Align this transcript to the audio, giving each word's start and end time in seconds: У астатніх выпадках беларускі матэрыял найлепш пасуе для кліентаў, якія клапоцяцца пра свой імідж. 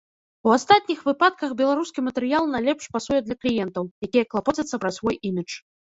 У 0.47 0.51
астатніх 0.53 1.01
выпадках 1.09 1.51
беларускі 1.59 2.03
матэрыял 2.07 2.49
найлепш 2.53 2.89
пасуе 2.97 3.19
для 3.27 3.35
кліентаў, 3.45 3.83
якія 4.09 4.25
клапоцяцца 4.33 4.75
пра 4.87 4.91
свой 5.01 5.15
імідж. 5.31 5.53